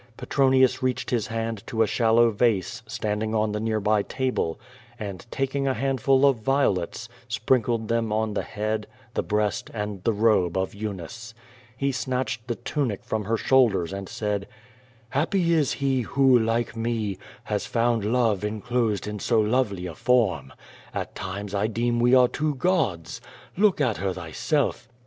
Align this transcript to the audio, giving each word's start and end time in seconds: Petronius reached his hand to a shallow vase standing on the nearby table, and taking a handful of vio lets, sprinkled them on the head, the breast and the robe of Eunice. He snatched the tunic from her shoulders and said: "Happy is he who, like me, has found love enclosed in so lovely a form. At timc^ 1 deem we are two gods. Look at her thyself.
Petronius 0.17 0.81
reached 0.81 1.11
his 1.11 1.27
hand 1.27 1.61
to 1.67 1.83
a 1.83 1.85
shallow 1.85 2.31
vase 2.31 2.81
standing 2.87 3.35
on 3.35 3.51
the 3.51 3.59
nearby 3.59 4.01
table, 4.01 4.59
and 4.99 5.27
taking 5.29 5.67
a 5.67 5.75
handful 5.75 6.25
of 6.25 6.37
vio 6.39 6.71
lets, 6.71 7.07
sprinkled 7.27 7.87
them 7.87 8.11
on 8.11 8.33
the 8.33 8.41
head, 8.41 8.87
the 9.13 9.21
breast 9.21 9.69
and 9.75 10.03
the 10.03 10.11
robe 10.11 10.57
of 10.57 10.73
Eunice. 10.73 11.35
He 11.77 11.91
snatched 11.91 12.47
the 12.47 12.55
tunic 12.55 13.03
from 13.03 13.25
her 13.25 13.37
shoulders 13.37 13.93
and 13.93 14.09
said: 14.09 14.47
"Happy 15.09 15.53
is 15.53 15.73
he 15.73 16.01
who, 16.01 16.39
like 16.39 16.75
me, 16.75 17.19
has 17.43 17.67
found 17.67 18.03
love 18.03 18.43
enclosed 18.43 19.05
in 19.05 19.19
so 19.19 19.39
lovely 19.39 19.85
a 19.85 19.93
form. 19.93 20.51
At 20.95 21.13
timc^ 21.13 21.53
1 21.53 21.71
deem 21.73 21.99
we 21.99 22.15
are 22.15 22.27
two 22.27 22.55
gods. 22.55 23.21
Look 23.55 23.79
at 23.79 23.97
her 23.97 24.13
thyself. 24.13 24.89